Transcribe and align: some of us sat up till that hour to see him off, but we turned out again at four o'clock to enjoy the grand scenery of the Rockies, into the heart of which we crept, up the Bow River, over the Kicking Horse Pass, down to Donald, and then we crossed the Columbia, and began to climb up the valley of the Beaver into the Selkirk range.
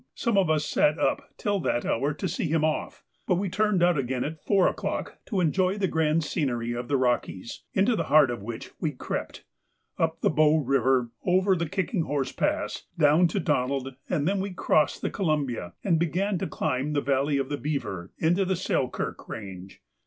some 0.15 0.35
of 0.35 0.49
us 0.49 0.65
sat 0.65 0.97
up 0.97 1.21
till 1.37 1.59
that 1.59 1.85
hour 1.85 2.11
to 2.11 2.27
see 2.27 2.47
him 2.47 2.63
off, 2.65 3.03
but 3.27 3.35
we 3.35 3.47
turned 3.47 3.83
out 3.83 3.99
again 3.99 4.23
at 4.23 4.43
four 4.43 4.67
o'clock 4.67 5.19
to 5.27 5.39
enjoy 5.39 5.77
the 5.77 5.87
grand 5.87 6.23
scenery 6.23 6.71
of 6.73 6.87
the 6.87 6.97
Rockies, 6.97 7.61
into 7.75 7.95
the 7.95 8.05
heart 8.05 8.31
of 8.31 8.41
which 8.41 8.71
we 8.79 8.93
crept, 8.93 9.43
up 9.99 10.21
the 10.21 10.29
Bow 10.31 10.57
River, 10.57 11.11
over 11.23 11.55
the 11.55 11.69
Kicking 11.69 12.05
Horse 12.05 12.31
Pass, 12.31 12.87
down 12.97 13.27
to 13.27 13.39
Donald, 13.39 13.93
and 14.09 14.27
then 14.27 14.39
we 14.39 14.49
crossed 14.49 15.03
the 15.03 15.11
Columbia, 15.11 15.73
and 15.83 15.99
began 15.99 16.39
to 16.39 16.47
climb 16.47 16.87
up 16.87 16.93
the 16.95 17.01
valley 17.01 17.37
of 17.37 17.49
the 17.49 17.57
Beaver 17.57 18.09
into 18.17 18.43
the 18.43 18.55
Selkirk 18.55 19.29
range. 19.29 19.83